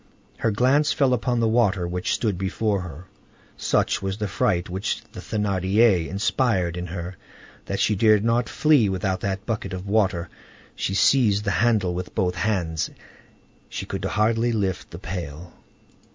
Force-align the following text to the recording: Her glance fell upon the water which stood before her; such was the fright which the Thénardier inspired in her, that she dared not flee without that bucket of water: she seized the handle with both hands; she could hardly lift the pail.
Her 0.37 0.49
glance 0.49 0.91
fell 0.91 1.13
upon 1.13 1.39
the 1.41 1.47
water 1.47 1.87
which 1.87 2.15
stood 2.15 2.35
before 2.35 2.81
her; 2.81 3.05
such 3.55 4.01
was 4.01 4.17
the 4.17 4.27
fright 4.27 4.67
which 4.67 5.03
the 5.11 5.19
Thénardier 5.19 6.07
inspired 6.07 6.75
in 6.75 6.87
her, 6.87 7.17
that 7.65 7.79
she 7.79 7.95
dared 7.95 8.23
not 8.25 8.49
flee 8.49 8.89
without 8.89 9.19
that 9.19 9.45
bucket 9.45 9.73
of 9.73 9.85
water: 9.85 10.27
she 10.75 10.95
seized 10.95 11.43
the 11.43 11.51
handle 11.51 11.93
with 11.93 12.15
both 12.15 12.33
hands; 12.33 12.89
she 13.69 13.85
could 13.85 14.03
hardly 14.03 14.51
lift 14.51 14.89
the 14.89 14.97
pail. 14.97 15.53